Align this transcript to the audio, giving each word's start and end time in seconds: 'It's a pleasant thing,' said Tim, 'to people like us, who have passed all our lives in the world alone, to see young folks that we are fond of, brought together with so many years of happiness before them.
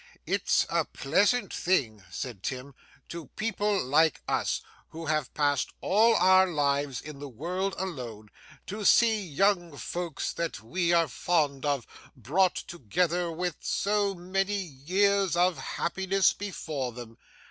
'It's 0.25 0.65
a 0.67 0.83
pleasant 0.83 1.53
thing,' 1.53 2.03
said 2.09 2.41
Tim, 2.41 2.73
'to 3.07 3.27
people 3.35 3.83
like 3.85 4.23
us, 4.27 4.61
who 4.89 5.05
have 5.05 5.31
passed 5.35 5.69
all 5.79 6.15
our 6.15 6.47
lives 6.47 7.01
in 7.01 7.19
the 7.19 7.29
world 7.29 7.75
alone, 7.77 8.31
to 8.65 8.83
see 8.83 9.23
young 9.23 9.77
folks 9.77 10.33
that 10.33 10.63
we 10.63 10.91
are 10.91 11.07
fond 11.07 11.67
of, 11.67 11.85
brought 12.15 12.55
together 12.55 13.31
with 13.31 13.57
so 13.59 14.15
many 14.15 14.57
years 14.59 15.35
of 15.35 15.59
happiness 15.59 16.33
before 16.33 16.91
them. 16.91 17.19